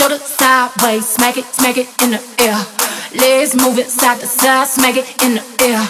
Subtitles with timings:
[0.00, 2.56] Shoulder sideways, smack it, smack it in the air.
[3.20, 5.84] Legs moving side to side, smack it in the air.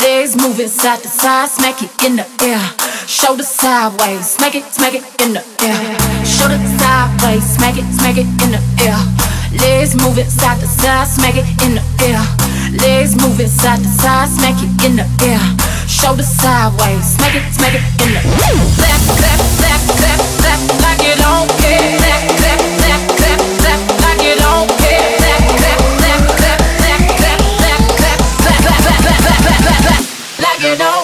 [0.00, 2.56] Legs moving side to side, smack it in the air.
[3.04, 5.76] Shoulder sideways, smack it, smack it in the air.
[6.24, 8.96] Shoulder sideways, smack it, smack it in the air.
[9.52, 12.24] Legs moving side to side, smack it in the air.
[12.80, 15.44] Legs moving side to side, smack it in the air.
[15.84, 18.56] Shoulder sideways, smack it, smack it in the air.
[18.80, 22.00] Clap, clap, clap, clap, clap, like you don't care.
[22.00, 22.69] Clap, clap,
[30.60, 30.99] you know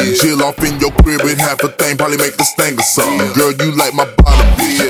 [0.00, 0.16] something.
[0.16, 3.32] Chill off in your crib and half a thing, probably make the sting or something.
[3.32, 4.48] Girl, you like my bottom.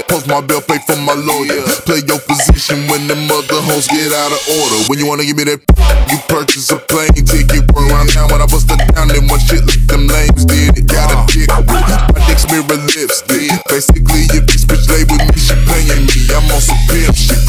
[0.08, 1.62] Post my bill, pay for my lawyer.
[1.86, 4.78] Play your position when the mother hoes get out of order.
[4.90, 5.60] When you wanna give me that,
[6.10, 7.66] you purchase a plane ticket.
[7.74, 10.86] Run around when I bust it down, then one shit like them lames did.
[10.86, 13.50] Got a dick with my dick's mirror lipstick.
[13.70, 16.18] Basically, if this bitch lay with me, she paying me.
[16.34, 17.40] I'm on some pimp shit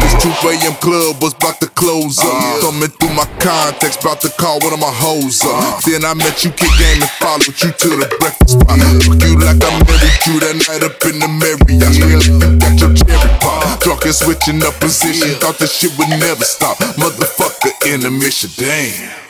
[0.00, 0.74] This 2 a.m.
[0.78, 2.62] club was about to close up.
[2.62, 5.82] Thumbing through my contacts, about to call one of my hoes up.
[5.82, 8.78] Then I met you, kick game and followed you to the breakfast spot.
[8.78, 11.82] Fuck you like I married you that night up in the Marriott.
[11.82, 13.80] Like you got your cherry pop.
[13.80, 16.78] Drunk and switching up position, thought this shit would never stop.
[16.98, 19.22] Motherfucker in the mission, damn.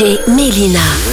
[0.00, 1.09] DJ Melina.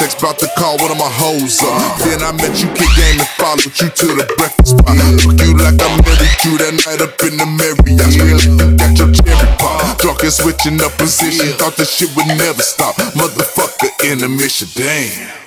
[0.00, 1.98] Contacts, about to call one of my hoes up.
[2.00, 4.96] Then I met you, kick game, and followed you to the breakfast spot.
[4.96, 8.00] Fuck you like I married you that night up in the Marriott.
[8.08, 9.98] Straight got your cherry pop.
[9.98, 12.96] Drunk and switching up position, thought this shit would never stop.
[13.12, 15.39] Motherfucker intermission, damn.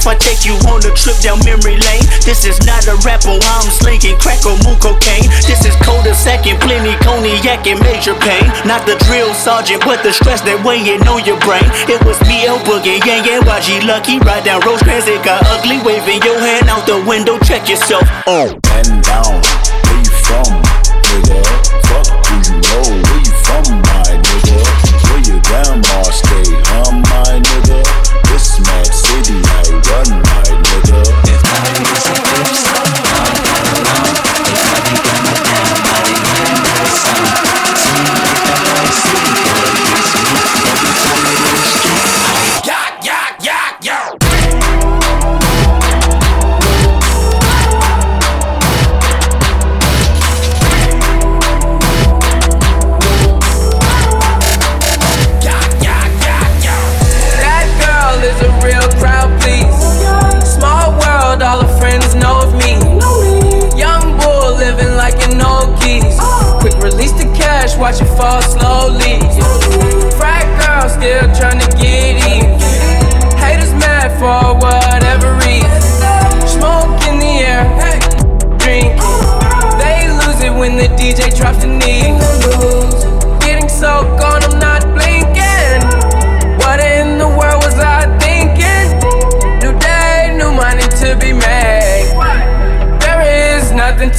[0.00, 2.06] I take you on a trip down memory lane.
[2.24, 5.28] This is not a rapper, oh, I'm slinging crack or moon cocaine.
[5.44, 8.48] This is coda second, plenty cognac and major pain.
[8.64, 11.68] Not the drill sergeant, but the stress that weighing on your brain.
[11.92, 14.16] It was me, El Boogie, Yang, and YG Lucky.
[14.18, 15.76] Ride down Rosecrans, it got ugly.
[15.84, 18.08] Waving your hand out the window, check yourself.
[18.26, 19.41] Oh, and down,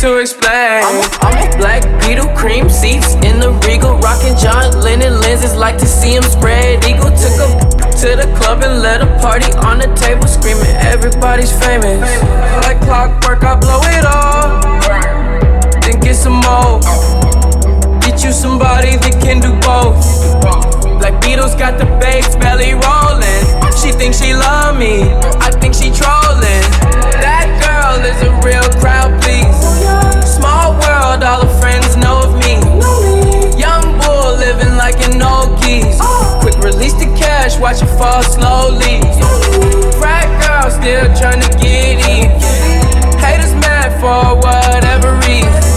[0.03, 0.83] to explain.
[0.83, 5.55] I'm a, I'm a black beetle, cream seats in the regal, rocking John Lennon lenses.
[5.55, 7.07] Like to see him spread eagle.
[7.15, 7.47] Took a
[8.03, 12.03] to the club and let a party on the table, screaming everybody's famous.
[12.67, 14.59] Like clockwork, I blow it all.
[15.87, 16.83] Then get some more.
[18.03, 20.03] Get you somebody that can do both.
[20.99, 23.43] Like Beatles got the bass belly rolling.
[23.79, 25.03] She thinks she love me,
[25.39, 26.82] I think she trolling.
[27.93, 29.55] Girl is a real crowd, please.
[30.25, 32.57] Small world, all her friends know of me.
[33.55, 36.01] Young bull living like an old geese.
[36.41, 38.99] Quick release the cash, watch it fall slowly.
[39.99, 42.31] Frat girl still trying to get in.
[43.19, 45.72] Haters mad for whatever reason.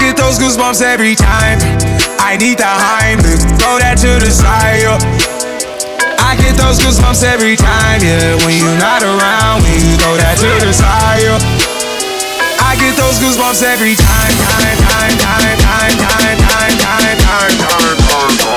[0.00, 1.60] Get those goosebumps every time.
[2.16, 4.80] I need the Heimlich, throw that to the side.
[4.80, 4.96] yo.
[6.16, 8.40] I get those goosebumps every time, yeah.
[8.48, 11.20] When you're not around, when you throw that to the side.
[11.20, 11.36] yo.
[12.64, 17.56] I get those goosebumps every time, time, time, time, time, time, time, time, time, time,
[17.58, 18.40] time.
[18.40, 18.49] I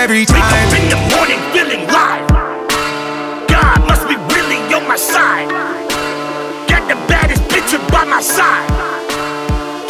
[0.00, 0.40] every time.
[0.40, 2.24] Wake up in the morning feeling live.
[3.52, 5.52] God must be really on my side.
[6.64, 8.64] Got the baddest bitch by my side.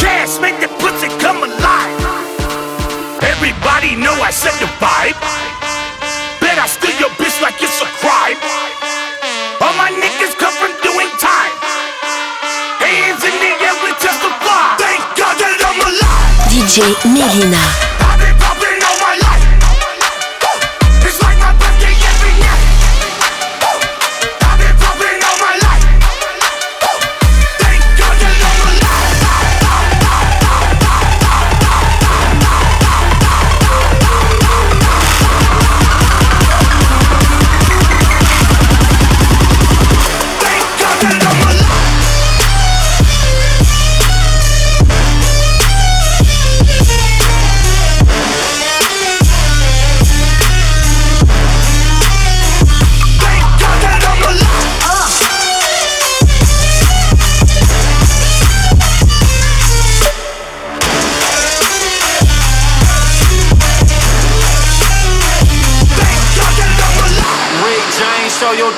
[0.03, 1.95] Cash make the pussy come alive.
[3.23, 5.15] Everybody know I set the vibe.
[6.43, 8.39] Bet I steal your bitch like it's a crime.
[9.63, 11.55] All my niggas come from doing time.
[12.83, 14.75] Hands in the air, we testify.
[14.75, 16.51] Thank God that I'm alive.
[16.51, 17.90] DJ Melina.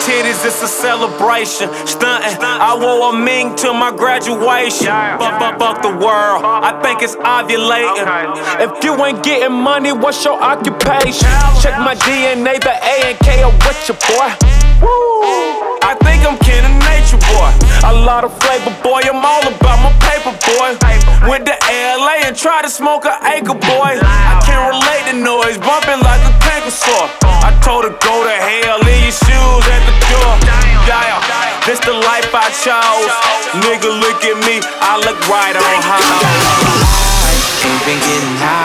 [0.04, 1.68] Titties, it's a celebration.
[1.86, 4.86] Stuntin', I wore a mink to my graduation.
[4.86, 8.06] Fuck, fuck, fuck the world, I think it's ovulating.
[8.60, 11.30] If you ain't getting money, what's your occupation?
[11.62, 14.30] Check my DNA, the A and K are with your boy.
[14.82, 15.51] Woo.
[15.82, 17.50] I think I'm kin of nature, boy.
[17.84, 19.02] A lot of flavor, boy.
[19.02, 20.78] I'm all about my paper, boy.
[21.26, 23.98] Went to LA and tried to smoke an acre, boy.
[23.98, 27.10] I can't relate to noise, bumping like a tanker saw.
[27.42, 30.32] I told her go to hell, leave your shoes at the door.
[30.86, 31.18] Yeah,
[31.66, 33.10] this the life I chose.
[33.66, 35.98] Nigga, look at me, I look right on how.
[37.62, 38.61] Ain't been getting high,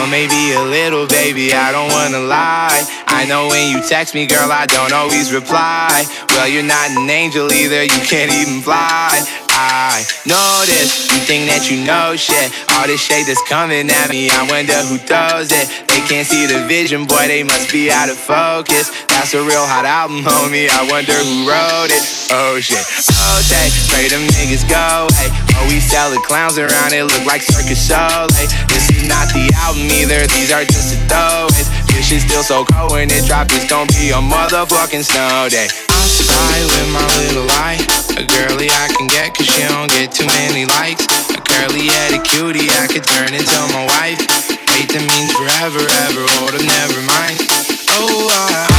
[0.00, 1.52] but maybe a little, baby.
[1.52, 2.80] I don't wanna lie.
[3.06, 6.06] I know when you text me, girl, I don't always reply.
[6.30, 9.49] Well, you're not an angel either, you can't even fly.
[9.60, 12.48] I know this, you think that you know shit.
[12.72, 15.68] All this shade that's coming at me, I wonder who throws it.
[15.84, 18.88] They can't see the vision, boy, they must be out of focus.
[19.12, 20.72] That's a real hot album, homie.
[20.72, 22.04] I wonder who wrote it.
[22.32, 25.12] Oh shit, okay, pray them niggas go.
[25.12, 25.28] away.
[25.60, 27.84] oh, we sell the clowns around it, look like circus.
[27.92, 31.69] Hey, this is not the album either, these are just the throwaways.
[32.02, 35.68] Shit's still so cold when it drop, it's gonna be a motherfucking snow day.
[35.94, 37.86] I'm with my little light.
[38.18, 41.06] A girly I can get cause she don't get too many likes.
[41.30, 44.18] A curly headed cutie I could turn into my wife.
[44.74, 47.38] Hate that means forever, ever, or never mind.
[47.94, 48.69] Oh, I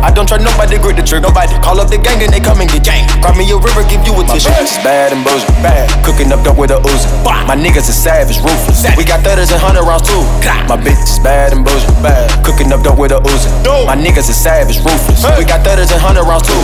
[0.00, 1.52] I don't try nobody, grip the trick, nobody.
[1.60, 3.04] Call up the gang, and they come and get gang.
[3.20, 4.48] Grab me a river, give you a tissue.
[4.56, 5.92] It's bad and bullshit, bad.
[6.04, 7.08] Cooking up dope with a Uzi.
[7.44, 8.80] My niggas is savage, ruthless.
[8.96, 10.24] We got thudders and hundred rounds too.
[10.66, 12.32] My bitch is bad and bullshit, bad.
[12.44, 13.48] Cooking up dope with a Uzi.
[13.84, 15.20] My niggas is savage, ruthless.
[15.36, 16.56] We got thudders and hundred rounds too.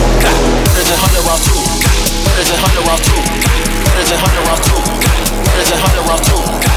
[0.73, 1.61] Thudders and hundred rounds too.
[2.25, 3.21] Thudders and hundred rounds too.
[3.85, 4.79] Thudders and hundred rounds too.
[5.45, 6.76] Thudders and hundred rounds too.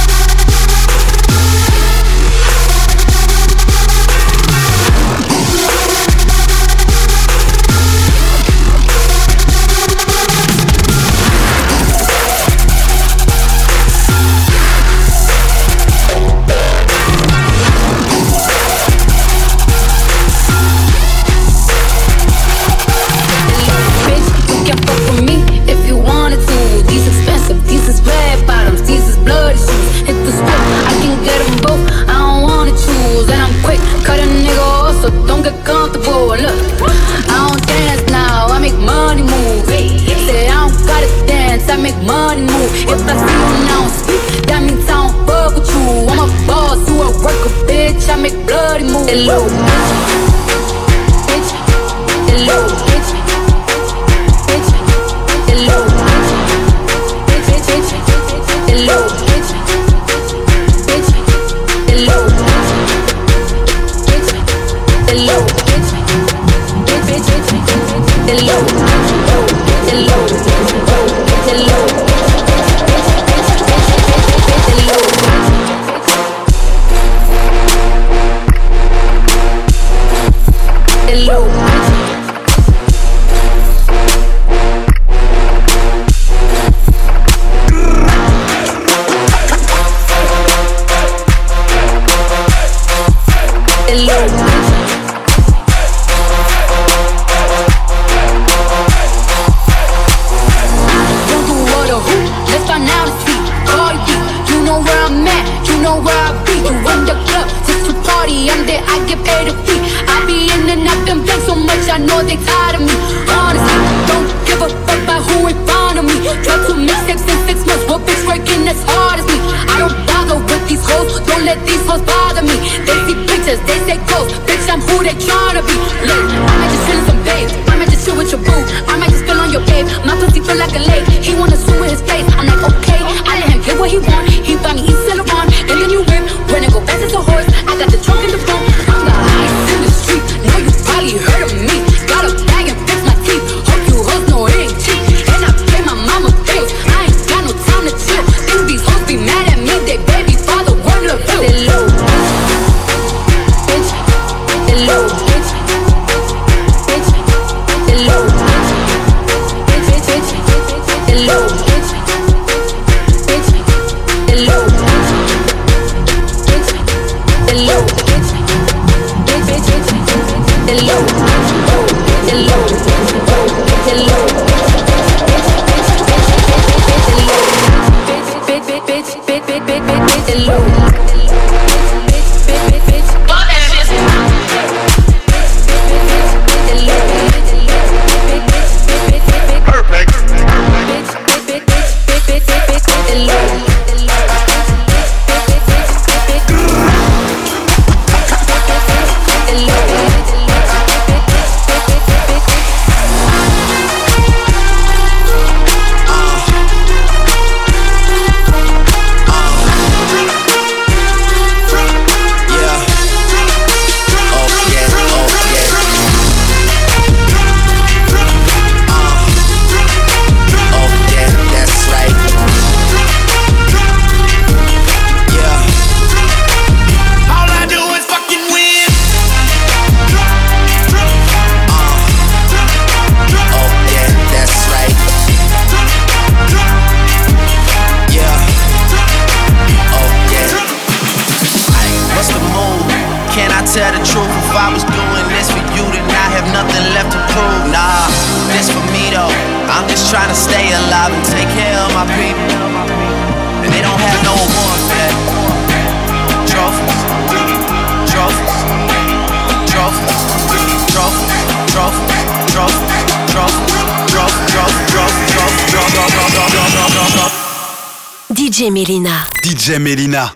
[268.59, 269.25] DJ Melina.
[269.41, 270.33] DJ Melina.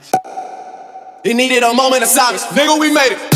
[1.25, 2.45] It needed a moment of silence.
[2.55, 3.32] Nigga, we made it.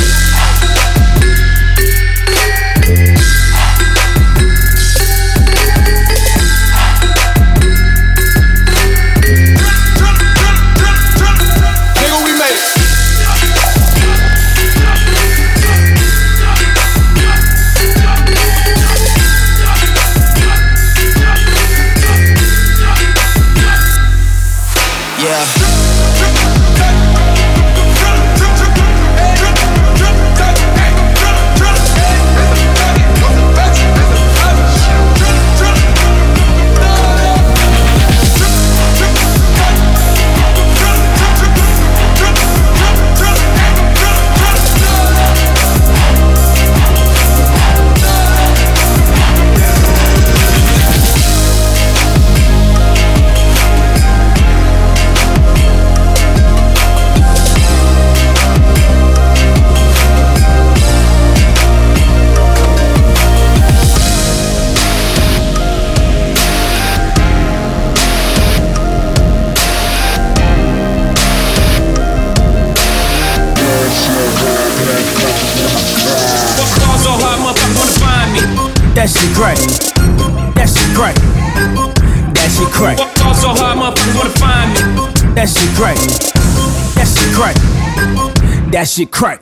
[88.97, 89.39] shit crack.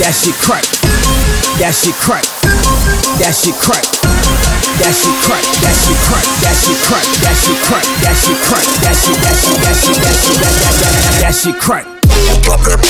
[0.00, 0.64] That shit crack.
[1.60, 2.24] That shit crack.
[3.20, 3.84] That shit crack.
[4.80, 5.44] That shit crack.
[5.60, 6.24] That shit crack.
[6.40, 7.04] That shit crack.
[7.20, 7.84] That shit crack.
[8.00, 8.64] That shit crack.
[8.80, 11.84] That shit that shit that shit that shit that that that that shit crack.
[12.40, 12.80] Drop it,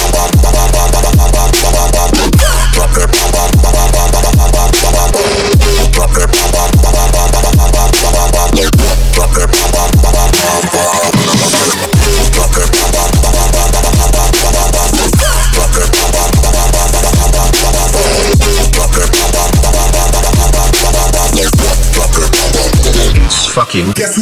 [23.54, 23.92] fucking.
[23.92, 24.16] Guess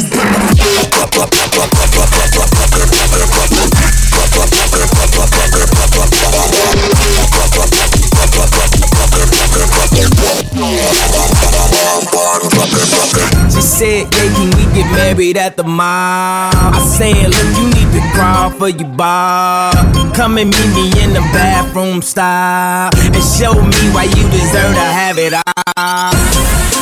[13.49, 16.51] She said, yeah, can we get married at the mall?
[16.53, 19.73] I said, look, you need to crawl for your bar.
[20.13, 24.87] Come and meet me in the bathroom style and show me why you deserve to
[25.01, 25.43] have it all.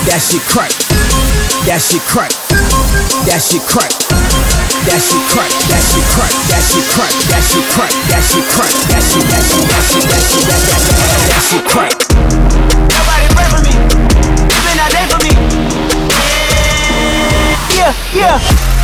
[0.04, 0.91] That shit crack.
[1.70, 2.34] That shit crack.
[3.30, 3.94] That shit crack.
[4.90, 5.54] That shit crack.
[5.70, 6.34] That shit crack.
[6.50, 7.14] That shit crack.
[7.30, 7.94] That shit crack.
[8.10, 8.74] That shit crack.
[8.90, 9.22] That shit.
[9.30, 9.66] That shit.
[9.70, 10.04] That shit.
[10.10, 10.42] That shit.
[10.50, 11.94] That that that that shit crack.
[12.90, 13.74] Nobody pray for me.
[14.50, 15.32] It's been a day for me.
[17.78, 18.42] Yeah, yeah.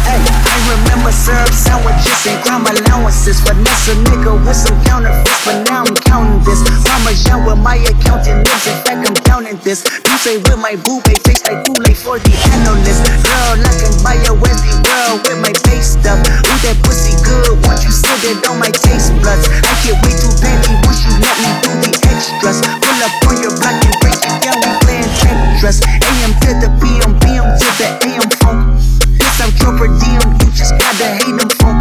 [0.07, 3.41] Hey, I remember syrup sandwiches and crime allowances.
[3.41, 6.63] Finesse a nigga with some counterfeits, but now I'm counting this.
[6.85, 9.83] Parmesan with my accountant lips, in fact I'm counting this.
[10.17, 13.05] Say with my boo, they taste like Kool-Aid for the analyst.
[13.21, 16.17] Girl, I can buy a Westie world with my face stuff.
[16.17, 19.45] Ooh, that pussy good, once you sit it on my taste buds.
[19.61, 22.65] I get way too petty once you let me do the extras.
[22.81, 25.85] Pull up on your block and break it down, we playing Tetris.
[25.85, 28.73] AM to the PM, PM to the AM phone.
[29.21, 31.77] Yes, I'm your per diem, you just gotta hate them funk.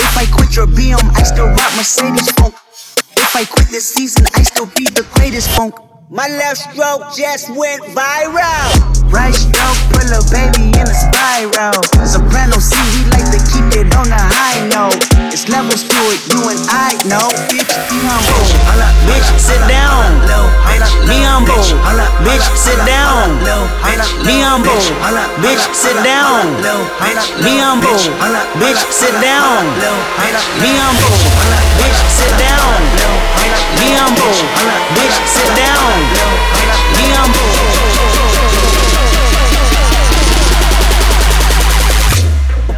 [0.00, 2.56] If I quit your BM, I still rock Mercedes funk.
[3.20, 5.76] If I quit this season, I still be the greatest funk.
[6.08, 9.10] My left stroke just went viral.
[9.10, 11.82] Right stroke, put a baby in a spiral.
[12.06, 12.60] Soprano
[13.76, 14.96] it on the high note.
[15.28, 17.28] It's levels to it, you and I know.
[17.52, 18.40] Bitch, be humble.
[19.04, 20.16] Bitch, sit down.
[20.64, 21.60] Bitch, be humble.
[22.24, 23.36] Bitch, sit down.
[24.24, 24.80] Be humble.
[25.44, 26.56] Bitch, sit down.
[27.44, 28.00] Be humble.
[28.56, 29.68] Bitch, sit down.
[30.64, 31.12] Be humble.
[31.76, 32.80] Bitch, sit down.
[33.76, 34.36] Be humble.
[34.96, 35.92] Bitch, sit down.
[36.96, 38.15] Be humble.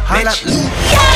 [0.09, 1.08] bitch.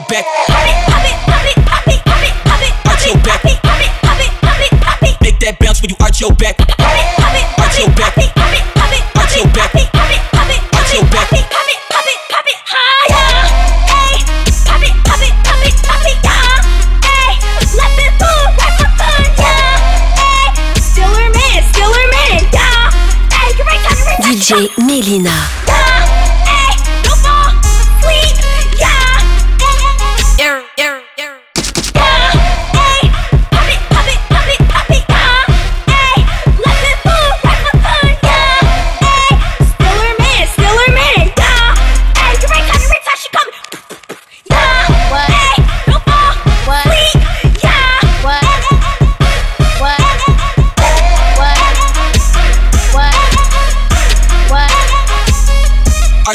[0.00, 0.24] Your back.
[2.86, 3.44] Arch your back.
[5.20, 6.58] Make that bounce when you arch your back.
[6.60, 8.16] Arch your back.
[9.16, 9.74] Arch your back.
[10.74, 11.30] Arch your back.
[24.22, 25.59] DJ Melina.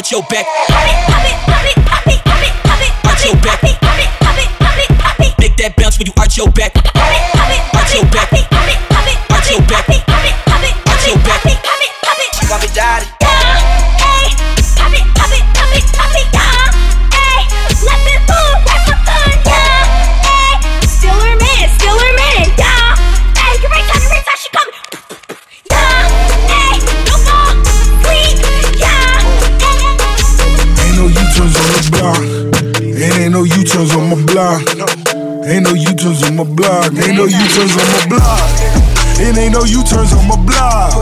[0.08, 0.55] Your back.
[31.36, 32.80] U-turns on the block.
[32.80, 34.62] It ain't no U-turns on my block.
[35.44, 36.96] Ain't no U-turns on my block.
[36.96, 38.40] Ain't no U-turns on my block.
[39.20, 40.96] It ain't no U-turns on my block.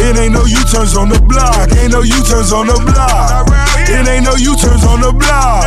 [0.00, 1.68] It ain't no U-turns on the block.
[1.76, 3.44] Ain't no U-turns on the block.
[3.86, 5.64] It ain't no U-turns on the block.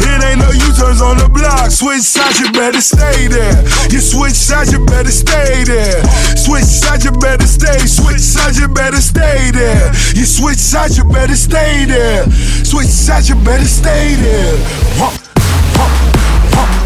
[0.00, 1.70] It ain't no U-turns on the block.
[1.70, 3.62] Switch sides, you better stay there.
[3.90, 6.02] You switch sides, you better stay there.
[6.36, 7.78] Switch sides, you better stay.
[7.86, 9.88] Switch sides, you better stay there.
[10.14, 12.30] You switch sides, you better stay there.
[12.64, 14.56] Switch sides, you better stay there.
[14.98, 15.10] Huh,
[15.74, 15.90] huh,
[16.54, 16.85] huh,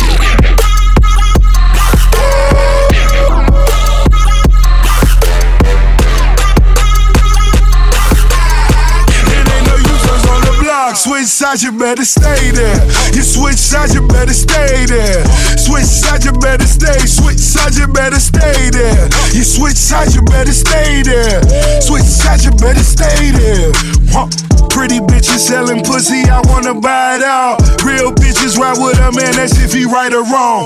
[11.51, 12.51] sides, you better stay.
[12.51, 12.85] there.
[13.13, 15.25] You switch sides, you better stay there.
[15.57, 16.99] Switch sides, you better stay.
[17.05, 19.09] Switch sides, you better stay there.
[19.33, 21.41] You switch sides, you better stay there.
[21.81, 23.71] Switch sides, you better stay there.
[24.11, 24.50] Huh.
[24.81, 27.53] Pretty bitches selling pussy, I wanna buy it all.
[27.85, 30.65] Real bitches ride with a man, that's if he right or wrong.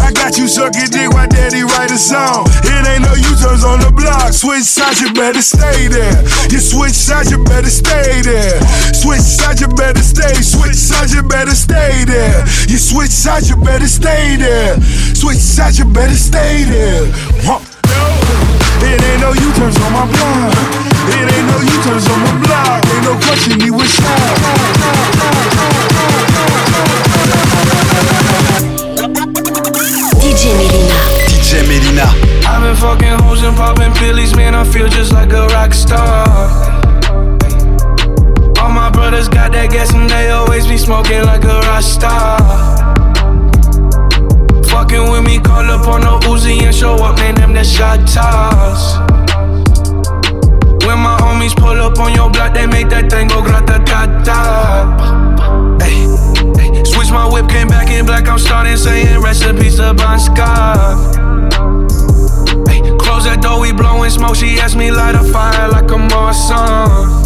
[0.00, 2.48] I got you sucking dick while daddy write a song.
[2.64, 4.32] It ain't no U-turns on the block.
[4.32, 6.16] Switch sides, you better stay there.
[6.48, 8.56] You switch sides, you better stay there.
[8.96, 10.32] Switch sides, you better stay.
[10.40, 12.40] Switch sides, you better stay there.
[12.72, 14.80] You switch sides, you better stay there.
[15.12, 17.04] Switch sides, you better stay there.
[17.44, 17.60] Huh.
[18.80, 20.91] It ain't no U-turns on my block.
[21.08, 22.86] It ain't no U-turns on my block.
[22.86, 25.42] Ain't no question he was shot.
[30.22, 30.98] DJ Melina.
[31.26, 32.06] DJ Melina.
[32.46, 34.54] I've been fucking hoes and popping pillies, man.
[34.54, 36.26] I feel just like a rock star.
[38.60, 42.38] All my brothers got that gas and they always be smoking like a rock star.
[44.70, 47.34] Fucking with me, call up on the Uzi and show up, man.
[47.34, 49.21] Them the shot toss.
[50.86, 54.06] When my homies pull up on your block, they make that thing go grata ta
[54.24, 55.12] ta.
[56.84, 58.28] Switch my whip, came back in black.
[58.28, 61.16] I'm starting saying recipes of Scott.
[62.98, 64.36] Close that door, we blowing smoke.
[64.36, 67.22] She asked me light a fire like a Marsan.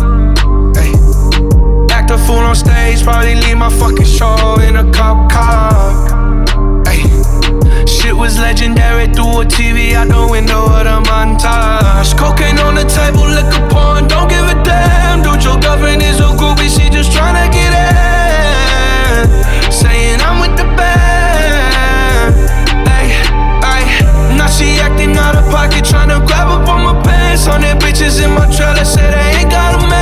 [1.90, 6.15] Act a fool on stage, probably leave my fucking show in a cop car.
[8.16, 12.16] Was legendary through a TV out the window of the montage.
[12.18, 15.22] Cocaine on the table, liquor porn, don't give a damn.
[15.22, 19.28] Dude, your girlfriend is a groupie, she just tryna get in.
[19.70, 22.34] Saying I'm with the band.
[22.88, 23.14] Ay,
[23.62, 23.84] ay.
[24.36, 27.44] Now she acting out of pocket, tryna grab up on my pants.
[27.46, 29.95] Their bitches in my trailer, say they ain't got a man.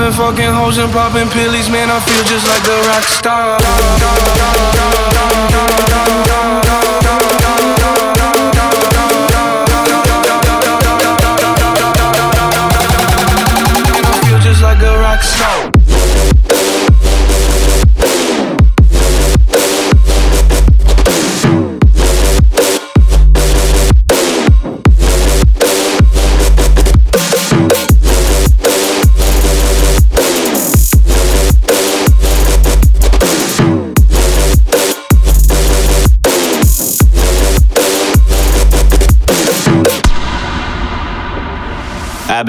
[0.00, 1.90] Been fucking hoes and popping pillies, man.
[1.90, 3.58] I feel just like a rock star.